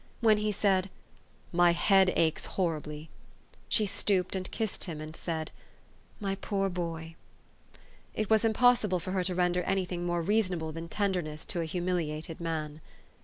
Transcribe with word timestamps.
When 0.19 0.37
he 0.37 0.51
said, 0.51 0.89
"My 1.51 1.73
head 1.73 2.11
aches 2.15 2.47
horribly!" 2.47 3.11
she 3.69 3.85
stooped 3.85 4.35
and 4.35 4.49
kissed 4.49 4.85
him, 4.85 4.99
and 4.99 5.15
said," 5.15 5.51
My 6.19 6.33
poor 6.33 6.69
boy!" 6.69 7.13
It 8.15 8.27
was 8.27 8.43
impossible 8.43 8.99
for 8.99 9.11
her 9.11 9.23
to 9.23 9.35
render 9.35 9.61
any 9.61 9.85
thing 9.85 10.03
more 10.03 10.23
reasonable 10.23 10.71
than 10.71 10.89
tenderness 10.89 11.45
to 11.45 11.61
a 11.61 11.65
humiliated 11.65 12.41
man. 12.41 12.81